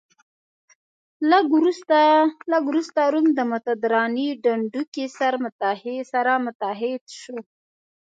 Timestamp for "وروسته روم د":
2.71-3.39